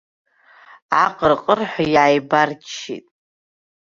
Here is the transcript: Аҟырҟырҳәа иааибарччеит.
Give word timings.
Аҟырҟырҳәа 1.03 1.83
иааибарччеит. 1.93 3.05